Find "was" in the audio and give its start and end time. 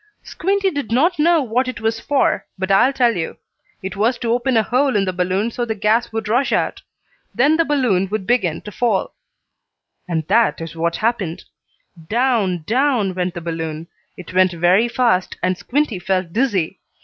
1.79-1.99, 3.95-4.17